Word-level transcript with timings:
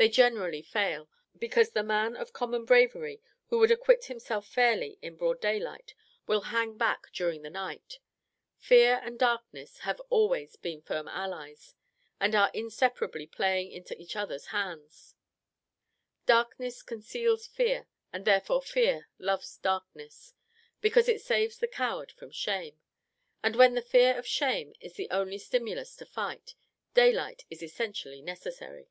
They 0.00 0.08
generally 0.08 0.62
fail: 0.62 1.10
because 1.36 1.72
the 1.72 1.82
man 1.82 2.16
of 2.16 2.32
common 2.32 2.64
bravery, 2.64 3.20
who 3.48 3.58
would 3.58 3.70
acquit 3.70 4.06
himself 4.06 4.48
fairly 4.48 4.98
in 5.02 5.16
broad 5.18 5.42
daylight, 5.42 5.92
will 6.26 6.40
hang 6.40 6.78
back 6.78 7.12
during 7.12 7.42
the 7.42 7.50
night. 7.50 7.98
Fear 8.56 9.02
and 9.04 9.18
Darkness 9.18 9.80
have 9.80 10.00
always 10.08 10.56
been 10.56 10.80
firm 10.80 11.06
allies; 11.06 11.74
and 12.18 12.34
are 12.34 12.50
inseparably 12.54 13.26
playing 13.26 13.72
into 13.72 13.94
each 14.00 14.16
other's 14.16 14.46
hands. 14.46 15.16
Darkness 16.24 16.82
conceals 16.82 17.46
Fear, 17.46 17.86
and 18.10 18.24
therefore 18.24 18.62
Fear 18.62 19.10
loves 19.18 19.58
Darkness, 19.58 20.32
because 20.80 21.10
it 21.10 21.20
saves 21.20 21.58
the 21.58 21.68
coward 21.68 22.10
from 22.12 22.30
shame; 22.30 22.80
and 23.42 23.54
when 23.54 23.74
the 23.74 23.82
fear 23.82 24.16
of 24.18 24.26
shame 24.26 24.72
is 24.80 24.94
the 24.94 25.10
only 25.10 25.36
stimulus 25.36 25.94
to 25.96 26.06
fight, 26.06 26.54
daylight 26.94 27.44
is 27.50 27.62
essentially 27.62 28.22
necessary. 28.22 28.88